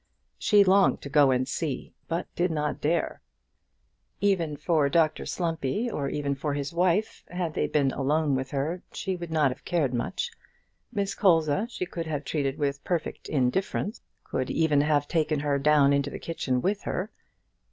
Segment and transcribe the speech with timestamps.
[0.39, 3.21] She longed to go and see, but did not dare.
[4.19, 8.81] Even for Dr Slumpy, or even for his wife, had they been alone with her
[8.91, 10.31] she would not have cared much.
[10.91, 15.93] Miss Colza she could have treated with perfect indifference could even have taken her down
[15.93, 17.11] into the kitchen with her.